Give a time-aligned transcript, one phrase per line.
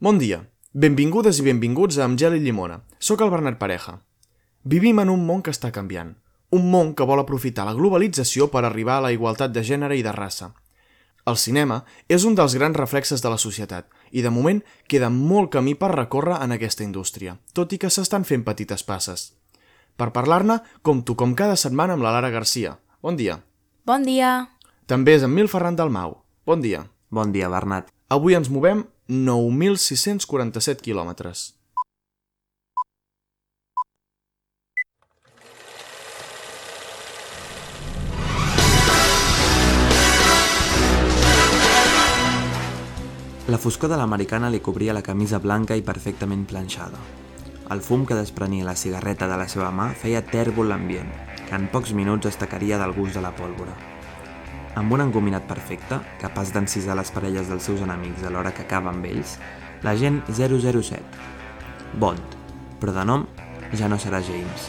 [0.00, 0.38] Bon dia.
[0.72, 2.78] Benvingudes i benvinguts a Amb gel i llimona.
[2.96, 3.98] Soc el Bernat Pareja.
[4.64, 6.14] Vivim en un món que està canviant.
[6.56, 10.04] Un món que vol aprofitar la globalització per arribar a la igualtat de gènere i
[10.06, 10.54] de raça.
[11.28, 15.52] El cinema és un dels grans reflexes de la societat i de moment queda molt
[15.52, 19.34] camí per recórrer en aquesta indústria, tot i que s'estan fent petites passes.
[20.00, 22.78] Per parlar-ne, compto com cada setmana amb la Lara Garcia.
[23.04, 23.42] Bon dia.
[23.84, 24.48] Bon dia.
[24.88, 26.22] També és en Mil Ferran Dalmau.
[26.48, 26.86] Bon dia.
[27.12, 27.92] Bon dia, Bernat.
[28.08, 31.40] Avui ens movem 9.647 quilòmetres.
[43.50, 47.02] La foscor de l'americana li cobria la camisa blanca i perfectament planxada.
[47.74, 51.10] El fum que desprenia la cigarreta de la seva mà feia tèrbol l'ambient,
[51.48, 53.89] que en pocs minuts es tacaria del gust de la pólvora.
[54.78, 58.92] Amb un engominat perfecte, capaç d'encisar les parelles dels seus enemics a l'hora que acaba
[58.92, 59.34] amb ells,
[59.82, 61.00] l'agent 007.
[61.98, 62.36] Bond,
[62.78, 63.26] però de nom
[63.74, 64.68] ja no serà James.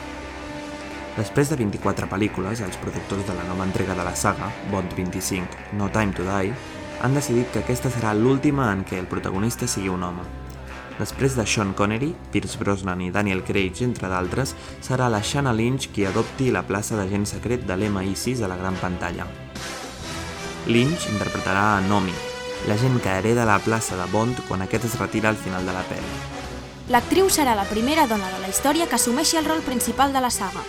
[1.17, 5.76] Després de 24 pel·lícules, els productors de la nova entrega de la saga, Bond 25,
[5.78, 6.54] No Time to Die,
[7.02, 10.26] han decidit que aquesta serà l'última en què el protagonista sigui un home.
[10.98, 15.92] Després de Sean Connery, Pierce Brosnan i Daniel Craig, entre d'altres, serà la Shanna Lynch
[15.94, 19.30] qui adopti la plaça d'agent secret de l'MI6 a la gran pantalla.
[20.67, 22.14] Lynch interpretarà a Nomi,
[22.67, 25.84] l'agent que hereda la plaça de Bond quan aquest es retira al final de la
[25.90, 26.14] pel·li.
[26.94, 30.30] L'actriu serà la primera dona de la història que assumeixi el rol principal de la
[30.30, 30.62] saga.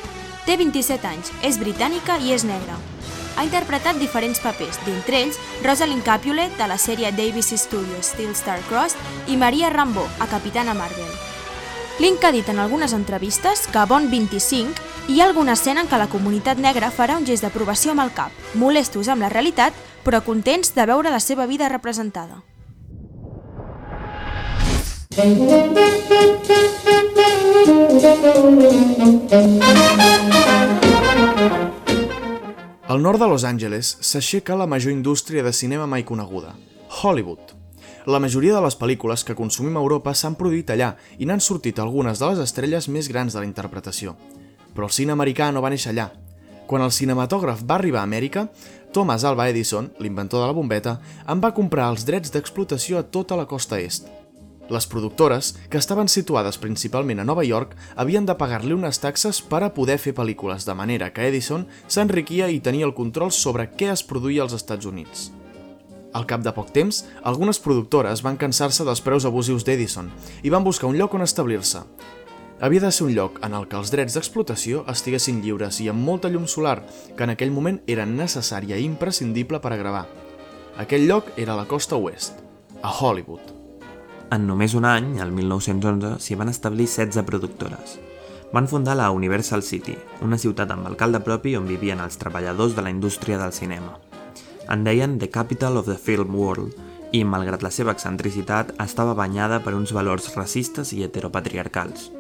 [0.47, 2.79] Té 27 anys, és britànica i és negra.
[3.37, 8.61] Ha interpretat diferents papers, d'entre ells Rosalind Capulet, de la sèrie d'ABC Studios Steel Star
[8.69, 8.99] Crossed,
[9.29, 11.22] i Maria Rambeau, a Capitana Marvel.
[12.03, 14.73] Link ha dit en algunes entrevistes que a Bond 25
[15.07, 18.11] hi ha alguna escena en què la comunitat negra farà un gest d'aprovació amb el
[18.17, 19.71] cap, molestos amb la realitat,
[20.03, 22.43] però contents de veure la seva vida representada.
[32.89, 36.57] Al nord de Los Angeles s'aixeca la major indústria de cinema mai coneguda,
[36.91, 37.62] Hollywood.
[38.05, 40.89] La majoria de les pel·lícules que consumim a Europa s'han produït allà
[41.23, 44.17] i n'han sortit algunes de les estrelles més grans de la interpretació.
[44.75, 46.09] Però el cine americà no va néixer allà.
[46.67, 48.49] Quan el cinematògraf va arribar a Amèrica,
[48.93, 50.97] Thomas Alva Edison, l'inventor de la bombeta,
[51.31, 54.09] en va comprar els drets d'explotació a tota la costa est.
[54.73, 59.63] Les productores, que estaven situades principalment a Nova York, havien de pagar-li unes taxes per
[59.63, 63.93] a poder fer pel·lícules, de manera que Edison s'enriquia i tenia el control sobre què
[63.95, 65.31] es produïa als Estats Units.
[66.13, 70.11] Al cap de poc temps, algunes productores van cansar-se dels preus abusius d'Edison
[70.43, 71.81] i van buscar un lloc on establir-se.
[72.63, 76.05] Havia de ser un lloc en el que els drets d'explotació estiguessin lliures i amb
[76.07, 76.85] molta llum solar,
[77.17, 80.05] que en aquell moment era necessària i imprescindible per a gravar.
[80.79, 82.39] Aquell lloc era la costa oest,
[82.83, 83.43] a Hollywood.
[84.33, 87.99] En només un any, el 1911, s'hi van establir 16 productores.
[88.53, 92.85] Van fundar la Universal City, una ciutat amb alcalde propi on vivien els treballadors de
[92.85, 93.97] la indústria del cinema.
[94.71, 96.77] En deien The Capital of the Film World
[97.13, 102.11] i, malgrat la seva excentricitat, estava banyada per uns valors racistes i heteropatriarcals.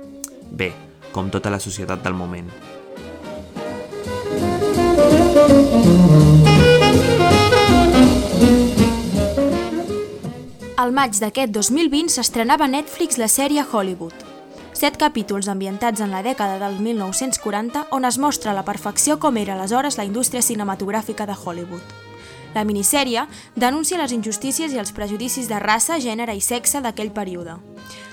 [0.50, 0.72] Bé,
[1.12, 2.50] com tota la societat del moment.
[10.82, 14.16] Al maig d'aquest 2020 s'estrenava a Netflix la sèrie Hollywood.
[14.74, 19.36] Set capítols ambientats en la dècada del 1940 on es mostra a la perfecció com
[19.38, 22.01] era aleshores la indústria cinematogràfica de Hollywood.
[22.54, 23.24] La minissèrie
[23.56, 27.56] denuncia les injustícies i els prejudicis de raça, gènere i sexe d'aquell període.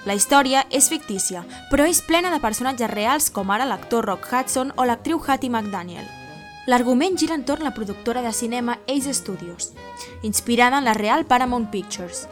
[0.08, 4.72] La història és fictícia, però és plena de personatges reals com ara l'actor Rock Hudson
[4.78, 6.08] o l'actriu Hattie McDaniel.
[6.70, 9.74] L'argument gira entorn la productora de cinema Ace Studios,
[10.22, 12.28] inspirada en la real Paramount Pictures.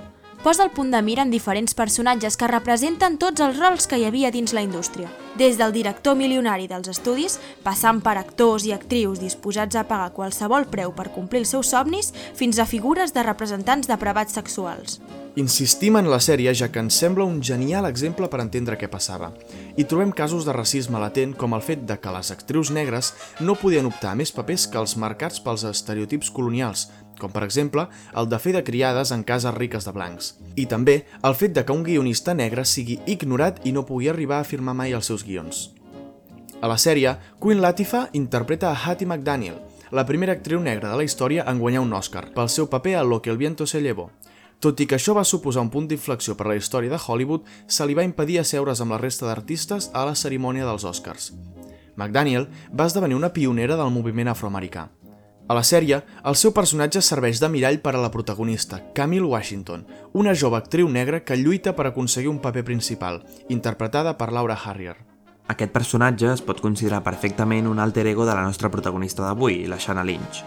[0.48, 4.06] Posa el punt de mira en diferents personatges que representen tots els rols que hi
[4.08, 7.34] havia dins la indústria, des del director milionari dels estudis,
[7.66, 12.14] passant per actors i actrius disposats a pagar qualsevol preu per complir els seus somnis,
[12.40, 15.02] fins a figures de representants depravats sexuals.
[15.36, 19.34] Insistim en la sèrie ja que ens sembla un genial exemple per entendre què passava.
[19.76, 23.12] I trobem casos de racisme latent com el fet de que les actrius negres
[23.44, 26.88] no podien optar a més papers que els marcats pels estereotips colonials,
[27.20, 30.36] com per exemple el de fer de criades en cases riques de blancs.
[30.56, 34.42] I també el fet de que un guionista negre sigui ignorat i no pugui arribar
[34.42, 35.72] a firmar mai els seus guions.
[36.62, 37.12] A la sèrie,
[37.42, 39.60] Queen Latifah interpreta a Hattie McDaniel,
[39.92, 43.04] la primera actriu negra de la història en guanyar un Oscar, pel seu paper a
[43.04, 44.10] Lo que el viento se llevó.
[44.60, 47.46] Tot i que això va suposar un punt d'inflexió per a la història de Hollywood,
[47.68, 51.32] se li va impedir asseure's amb la resta d'artistes a la cerimònia dels Oscars.
[51.96, 54.90] McDaniel va esdevenir una pionera del moviment afroamericà.
[55.48, 59.86] A la sèrie, el seu personatge serveix de mirall per a la protagonista, Camille Washington,
[60.12, 64.98] una jove actriu negra que lluita per aconseguir un paper principal, interpretada per Laura Harrier.
[65.48, 69.78] Aquest personatge es pot considerar perfectament un alter ego de la nostra protagonista d'avui, la
[69.80, 70.42] Shanna Lynch.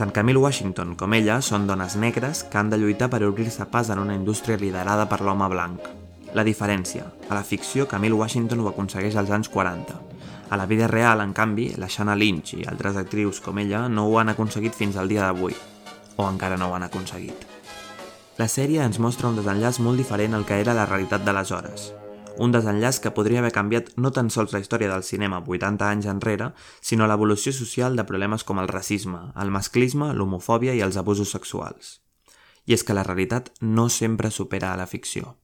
[0.00, 3.92] Tant Camille Washington com ella són dones negres que han de lluitar per obrir-se pas
[3.92, 5.92] en una indústria liderada per l'home blanc.
[6.32, 7.04] La diferència.
[7.28, 10.11] A la ficció, Camille Washington ho aconsegueix als anys 40.
[10.52, 14.02] A la vida real, en canvi, la Shanna Lynch i altres actrius com ella no
[14.04, 15.54] ho han aconseguit fins al dia d'avui.
[16.20, 17.46] O encara no ho han aconseguit.
[18.36, 21.86] La sèrie ens mostra un desenllaç molt diferent al que era la realitat d'aleshores.
[22.36, 26.10] Un desenllaç que podria haver canviat no tan sols la història del cinema 80 anys
[26.12, 26.50] enrere,
[26.82, 32.02] sinó l'evolució social de problemes com el racisme, el masclisme, l'homofòbia i els abusos sexuals.
[32.68, 35.38] I és que la realitat no sempre supera a la ficció.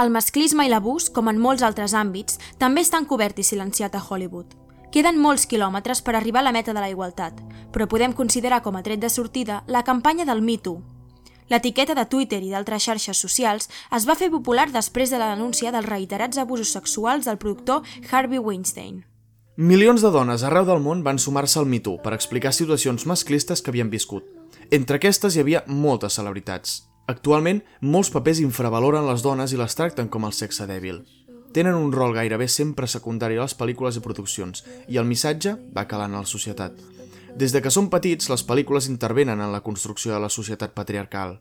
[0.00, 4.00] El masclisme i l'abús, com en molts altres àmbits, també estan cobert i silenciat a
[4.00, 4.54] Hollywood.
[4.94, 7.42] Queden molts quilòmetres per arribar a la meta de la igualtat,
[7.74, 10.80] però podem considerar com a tret de sortida la campanya del Me Too.
[11.52, 15.68] L'etiqueta de Twitter i d'altres xarxes socials es va fer popular després de la denúncia
[15.74, 19.04] dels reiterats abusos sexuals del productor Harvey Weinstein.
[19.56, 23.60] Milions de dones arreu del món van sumar-se al Me Too per explicar situacions masclistes
[23.60, 24.24] que havien viscut.
[24.70, 26.86] Entre aquestes hi havia moltes celebritats.
[27.10, 31.00] Actualment, molts papers infravaloren les dones i les tracten com el sexe dèbil.
[31.50, 35.88] Tenen un rol gairebé sempre secundari a les pel·lícules i produccions, i el missatge va
[35.90, 36.76] calant a la societat.
[37.34, 41.40] Des de que són petits, les pel·lícules intervenen en la construcció de la societat patriarcal.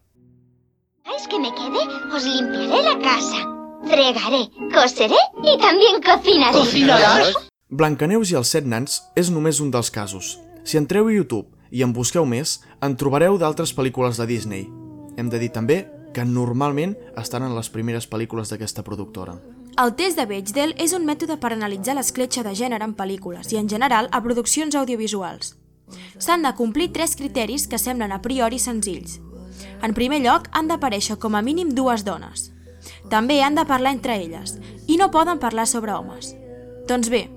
[1.05, 1.85] ¿Queréis que me quede?
[2.15, 3.45] Os limpiaré la casa.
[3.85, 4.41] Fregaré,
[4.73, 6.57] coseré y también cocinaré.
[6.57, 7.33] ¿Cocinarás?
[7.69, 10.39] Blancaneus i els set nans és només un dels casos.
[10.65, 14.65] Si entreu a YouTube i en busqueu més, en trobareu d'altres pel·lícules de Disney,
[15.19, 15.83] hem de dir també
[16.13, 19.37] que normalment estan en les primeres pel·lícules d'aquesta productora.
[19.79, 23.59] El test de Bechdel és un mètode per analitzar l'escletxa de gènere en pel·lícules i,
[23.61, 25.53] en general, a produccions audiovisuals.
[26.19, 29.19] S'han de complir tres criteris que semblen a priori senzills.
[29.83, 32.49] En primer lloc, han d'aparèixer com a mínim dues dones.
[33.09, 34.57] També han de parlar entre elles,
[34.87, 36.33] i no poden parlar sobre homes.
[36.89, 37.27] Doncs bé,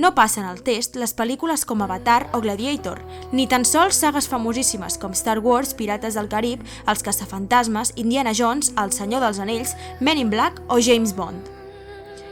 [0.00, 3.02] no passen al test les pel·lícules com Avatar o Gladiator,
[3.36, 8.72] ni tan sols sagues famosíssimes com Star Wars, Pirates del Carib, Els caçafantasmes, Indiana Jones,
[8.80, 11.52] El Senyor dels Anells, Men in Black o James Bond.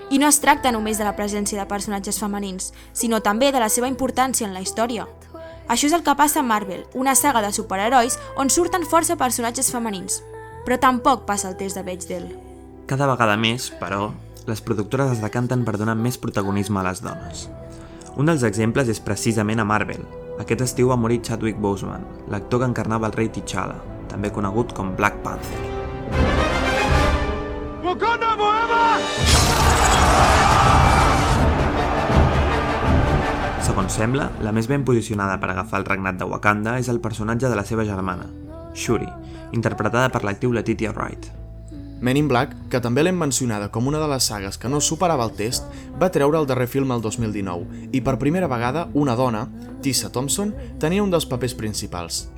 [0.09, 3.69] I no es tracta només de la presència de personatges femenins, sinó també de la
[3.69, 5.05] seva importància en la història.
[5.69, 9.69] Això és el que passa a Marvel, una saga de superherois on surten força personatges
[9.69, 10.23] femenins.
[10.65, 12.31] Però tampoc passa el test de Bechdel.
[12.89, 14.15] Cada vegada més, però,
[14.49, 17.45] les productores es decanten per donar més protagonisme a les dones.
[18.17, 20.01] Un dels exemples és precisament a Marvel.
[20.41, 23.77] Aquest estiu va morir Chadwick Boseman, l'actor que encarnava el rei T'Challa,
[24.09, 25.61] també conegut com Black Panther.
[27.85, 28.87] Wakanda forever!
[33.69, 37.51] Segons sembla, la més ben posicionada per agafar el regnat de Wakanda és el personatge
[37.53, 38.31] de la seva germana,
[38.73, 39.11] Shuri,
[39.53, 41.38] interpretada per l'actriu Letitia Wright.
[42.01, 45.25] Men in Black, que també l'hem mencionada com una de les sagues que no superava
[45.27, 45.67] el test,
[45.99, 49.49] va treure el darrer film el 2019 i per primera vegada una dona,
[49.83, 52.29] Tessa Thompson, tenia un dels papers principals.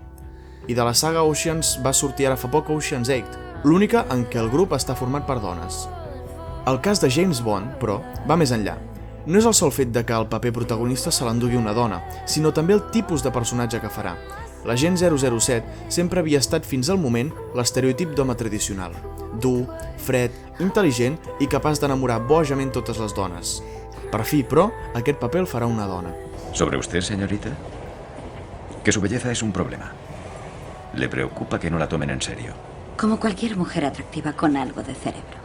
[0.69, 4.41] I de la saga Oceans va sortir ara fa poc Oceans 8, l'única en què
[4.41, 5.85] el grup està format per dones.
[6.71, 8.79] El cas de James Bond, però, va més enllà.
[9.27, 12.53] No és el sol fet de que el paper protagonista se l'endugui una dona, sinó
[12.57, 14.15] també el tipus de personatge que farà.
[14.69, 18.93] L'agent 007 sempre havia estat fins al moment l'estereotip d'home tradicional,
[19.41, 19.65] dur,
[19.97, 23.61] fred, intel·ligent i capaç d'enamorar bojament totes les dones.
[24.11, 26.13] Per fi, però, aquest paper el farà una dona.
[26.53, 27.51] ¿Sobre usted, señorita?
[28.85, 29.93] Que su belleza es un problema.
[30.95, 32.53] Le preocupa que no la tomen en serio.
[32.99, 35.39] Como cualquier mujer atractiva con algo de cerebro.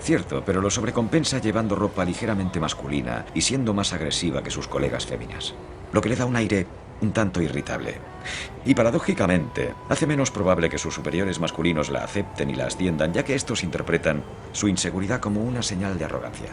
[0.00, 5.06] Cierto, pero lo sobrecompensa llevando ropa ligeramente masculina y siendo más agresiva que sus colegas
[5.06, 5.54] féminas.
[5.92, 6.66] Lo que le da un aire
[7.00, 7.96] un tanto irritable.
[8.64, 13.24] Y paradójicamente, hace menos probable que sus superiores masculinos la acepten y la asciendan, ya
[13.24, 16.50] que estos interpretan su inseguridad como una señal de arrogancia.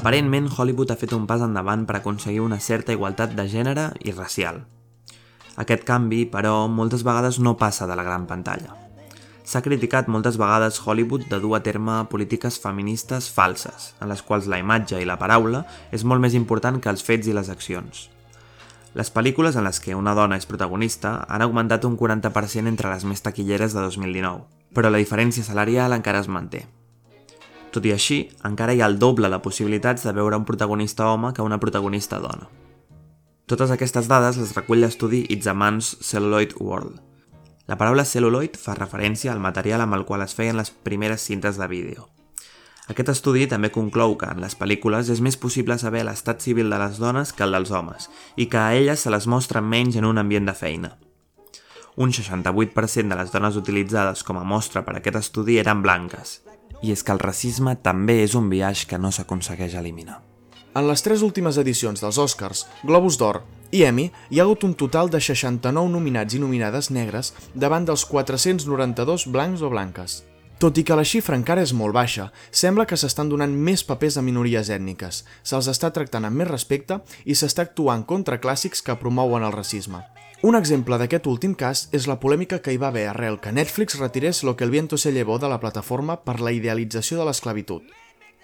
[0.00, 4.14] Aparentment, Hollywood ha fet un pas endavant per aconseguir una certa igualtat de gènere i
[4.16, 4.62] racial.
[5.60, 8.78] Aquest canvi, però, moltes vegades no passa de la gran pantalla.
[9.44, 14.48] S'ha criticat moltes vegades Hollywood de dur a terme polítiques feministes falses, en les quals
[14.48, 18.08] la imatge i la paraula és molt més important que els fets i les accions.
[18.96, 23.04] Les pel·lícules en les que una dona és protagonista han augmentat un 40% entre les
[23.04, 26.70] més taquilleres de 2019, però la diferència salarial encara es manté.
[27.70, 31.30] Tot i així, encara hi ha el doble de possibilitats de veure un protagonista home
[31.32, 32.48] que una protagonista dona.
[33.46, 36.98] Totes aquestes dades les recull l'estudi It's a Man's Celluloid World.
[37.70, 41.58] La paraula celluloid fa referència al material amb el qual es feien les primeres cintes
[41.58, 42.08] de vídeo.
[42.90, 46.78] Aquest estudi també conclou que en les pel·lícules és més possible saber l'estat civil de
[46.82, 50.08] les dones que el dels homes i que a elles se les mostra menys en
[50.08, 50.96] un ambient de feina.
[51.94, 56.40] Un 68% de les dones utilitzades com a mostra per aquest estudi eren blanques,
[56.82, 60.20] i és que el racisme també és un viatge que no s'aconsegueix eliminar.
[60.70, 63.40] En les tres últimes edicions dels Oscars, Globus d'Or
[63.74, 68.04] i Emmy, hi ha hagut un total de 69 nominats i nominades negres davant dels
[68.06, 70.20] 492 blancs o blanques.
[70.60, 74.18] Tot i que la xifra encara és molt baixa, sembla que s'estan donant més papers
[74.20, 78.98] a minories ètniques, se'ls està tractant amb més respecte i s'està actuant contra clàssics que
[79.00, 80.04] promouen el racisme.
[80.42, 83.98] Un exemple d'aquest últim cas és la polèmica que hi va haver arrel que Netflix
[84.00, 87.82] retirés Lo que el viento se llevó de la plataforma per la idealització de l'esclavitud.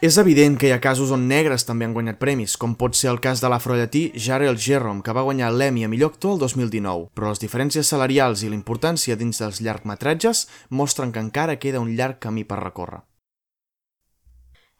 [0.05, 3.09] És evident que hi ha casos on negres també han guanyat premis, com pot ser
[3.15, 7.09] el cas de l'afrollatí Jarrell Jerome, que va guanyar l'Emmy a millor actor el 2019,
[7.17, 11.97] però les diferències salarials i la importància dins dels llargmetratges mostren que encara queda un
[11.97, 13.07] llarg camí per recórrer.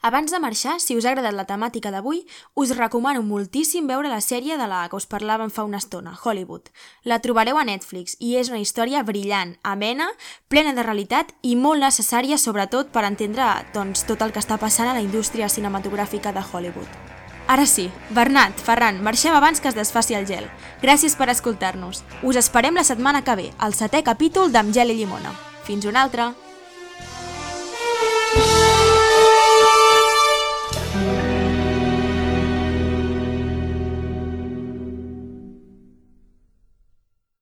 [0.07, 2.21] Abans de marxar, si us ha agradat la temàtica d'avui,
[2.55, 6.69] us recomano moltíssim veure la sèrie de la que us parlàvem fa una estona, Hollywood.
[7.03, 10.07] La trobareu a Netflix i és una història brillant, amena,
[10.47, 14.87] plena de realitat i molt necessària, sobretot per entendre doncs, tot el que està passant
[14.87, 17.03] a la indústria cinematogràfica de Hollywood.
[17.51, 20.47] Ara sí, Bernat, Ferran, marxem abans que es desfaci el gel.
[20.87, 22.07] Gràcies per escoltar-nos.
[22.23, 25.35] Us esperem la setmana que ve, al setè capítol d'Amgel i Llimona.
[25.67, 26.37] Fins una altra!